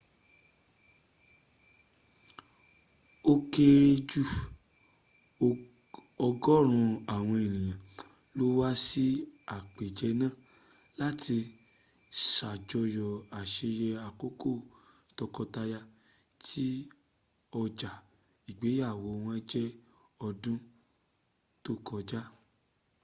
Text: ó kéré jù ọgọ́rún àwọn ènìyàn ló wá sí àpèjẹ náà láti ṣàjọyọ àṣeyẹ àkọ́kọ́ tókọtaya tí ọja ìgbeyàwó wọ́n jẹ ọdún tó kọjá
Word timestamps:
ó 3.31 3.33
kéré 3.51 3.91
jù 4.09 4.21
ọgọ́rún 6.27 6.87
àwọn 7.15 7.37
ènìyàn 7.47 7.79
ló 8.37 8.45
wá 8.59 8.69
sí 8.85 9.05
àpèjẹ 9.55 10.07
náà 10.21 10.33
láti 10.99 11.37
ṣàjọyọ 12.31 13.05
àṣeyẹ 13.39 13.89
àkọ́kọ́ 14.07 14.55
tókọtaya 15.17 15.79
tí 16.45 16.65
ọja 17.61 17.91
ìgbeyàwó 18.49 19.07
wọ́n 19.23 19.39
jẹ 19.51 19.63
ọdún 20.27 20.57
tó 21.63 21.71
kọjá 21.87 22.21